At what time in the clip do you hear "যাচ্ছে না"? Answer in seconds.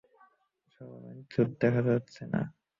1.87-2.41